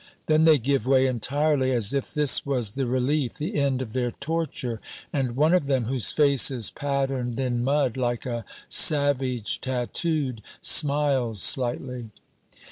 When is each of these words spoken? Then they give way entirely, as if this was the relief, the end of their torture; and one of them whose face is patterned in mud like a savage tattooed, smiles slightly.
Then 0.25 0.45
they 0.45 0.57
give 0.57 0.87
way 0.87 1.05
entirely, 1.05 1.69
as 1.73 1.93
if 1.93 2.11
this 2.11 2.43
was 2.43 2.71
the 2.71 2.87
relief, 2.87 3.35
the 3.37 3.53
end 3.59 3.83
of 3.83 3.93
their 3.93 4.09
torture; 4.09 4.81
and 5.13 5.35
one 5.35 5.53
of 5.53 5.67
them 5.67 5.85
whose 5.85 6.09
face 6.09 6.49
is 6.49 6.71
patterned 6.71 7.37
in 7.37 7.63
mud 7.63 7.97
like 7.97 8.25
a 8.25 8.43
savage 8.67 9.61
tattooed, 9.61 10.41
smiles 10.59 11.43
slightly. 11.43 12.09